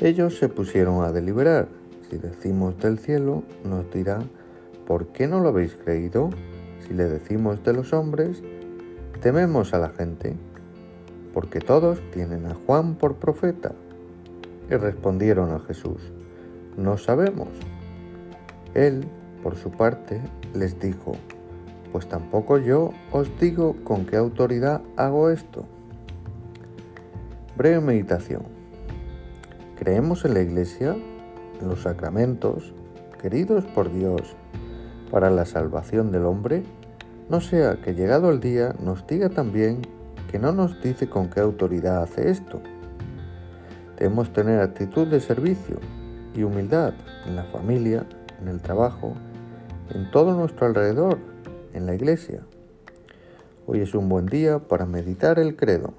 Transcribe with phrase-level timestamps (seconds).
[0.00, 1.68] Ellos se pusieron a deliberar.
[2.10, 4.22] Si decimos del cielo, nos dirá,
[4.86, 6.30] ¿por qué no lo habéis creído?
[6.80, 8.42] Si le decimos de los hombres,
[9.22, 10.34] tememos a la gente,
[11.32, 13.72] porque todos tienen a Juan por profeta.
[14.68, 16.12] Y respondieron a Jesús,
[16.76, 17.48] no sabemos.
[18.74, 19.04] Él,
[19.42, 20.20] por su parte,
[20.54, 21.12] les dijo,
[21.92, 25.64] pues tampoco yo os digo con qué autoridad hago esto.
[27.56, 28.63] Breve meditación.
[29.84, 30.96] Creemos en la Iglesia,
[31.60, 32.72] en los sacramentos,
[33.20, 34.34] queridos por Dios,
[35.10, 36.62] para la salvación del hombre,
[37.28, 39.82] no sea que llegado el día nos diga también
[40.30, 42.62] que no nos dice con qué autoridad hace esto.
[43.98, 45.76] Debemos tener actitud de servicio
[46.34, 46.94] y humildad
[47.26, 48.06] en la familia,
[48.40, 49.12] en el trabajo,
[49.90, 51.18] en todo nuestro alrededor,
[51.74, 52.40] en la iglesia.
[53.66, 55.92] Hoy es un buen día para meditar el credo.